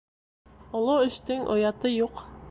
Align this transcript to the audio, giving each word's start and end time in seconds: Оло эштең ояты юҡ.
Оло 0.79 0.95
эштең 1.09 1.43
ояты 1.57 1.93
юҡ. 1.97 2.25